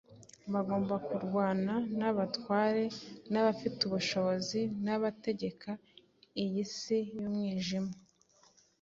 Bagombaga 0.53 0.95
kurwana 1.09 1.73
“n’abatware 1.99 2.83
n’abafite 3.31 3.79
ubushobozi 3.87 4.59
n’abategeka 4.85 5.69
iyi 6.43 6.61
si 6.77 6.97
y’umwijima, 7.15 7.93